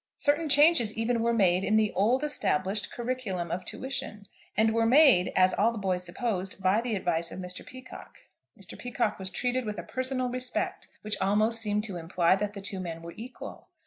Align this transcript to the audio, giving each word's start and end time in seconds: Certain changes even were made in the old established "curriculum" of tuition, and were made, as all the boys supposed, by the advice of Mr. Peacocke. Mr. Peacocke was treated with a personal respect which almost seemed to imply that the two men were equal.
Certain 0.17 0.49
changes 0.49 0.97
even 0.97 1.21
were 1.21 1.31
made 1.31 1.63
in 1.63 1.75
the 1.75 1.91
old 1.91 2.23
established 2.23 2.91
"curriculum" 2.91 3.51
of 3.51 3.63
tuition, 3.63 4.25
and 4.57 4.73
were 4.73 4.87
made, 4.87 5.31
as 5.35 5.53
all 5.53 5.71
the 5.71 5.77
boys 5.77 6.03
supposed, 6.03 6.59
by 6.59 6.81
the 6.81 6.95
advice 6.95 7.31
of 7.31 7.37
Mr. 7.37 7.63
Peacocke. 7.63 8.17
Mr. 8.59 8.75
Peacocke 8.75 9.19
was 9.19 9.29
treated 9.29 9.63
with 9.63 9.77
a 9.77 9.83
personal 9.83 10.27
respect 10.27 10.87
which 11.03 11.21
almost 11.21 11.61
seemed 11.61 11.83
to 11.83 11.97
imply 11.97 12.35
that 12.35 12.53
the 12.55 12.61
two 12.61 12.79
men 12.79 13.03
were 13.03 13.13
equal. 13.15 13.67